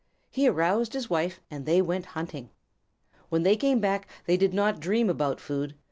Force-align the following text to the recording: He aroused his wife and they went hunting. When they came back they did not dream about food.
He 0.31 0.47
aroused 0.47 0.93
his 0.93 1.11
wife 1.11 1.39
and 1.51 1.67
they 1.67 1.79
went 1.79 2.05
hunting. 2.17 2.49
When 3.29 3.43
they 3.43 3.55
came 3.55 3.79
back 3.79 4.07
they 4.25 4.35
did 4.35 4.51
not 4.51 4.79
dream 4.79 5.11
about 5.11 5.39
food. 5.39 5.75